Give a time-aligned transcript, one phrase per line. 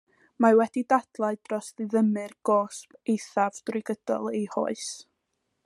[0.43, 4.89] Mae wedi dadlau dros ddiddymu'r gosb eithaf drwy gydol ei hoes.